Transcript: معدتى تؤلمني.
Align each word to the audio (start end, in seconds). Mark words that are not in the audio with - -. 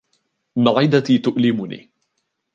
معدتى 0.57 1.17
تؤلمني. 1.17 1.89